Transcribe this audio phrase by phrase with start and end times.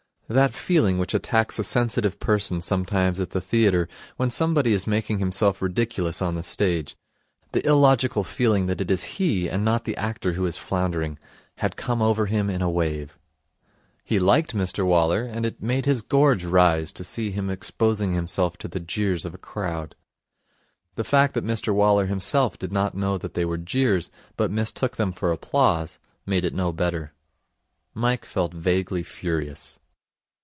[0.31, 5.19] That feeling which attacks a sensitive person sometimes at the theatre when somebody is making
[5.19, 6.95] himself ridiculous on the stage
[7.51, 11.19] the illogical feeling that it is he and not the actor who is floundering
[11.57, 13.19] had come over him in a wave.
[14.05, 18.55] He liked Mr Waller, and it made his gorge rise to see him exposing himself
[18.59, 19.95] to the jeers of a crowd.
[20.95, 24.95] The fact that Mr Waller himself did not know that they were jeers, but mistook
[24.95, 27.11] them for applause, made it no better.
[27.93, 29.77] Mike felt vaguely furious.